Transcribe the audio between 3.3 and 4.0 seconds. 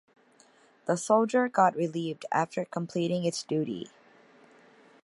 duty.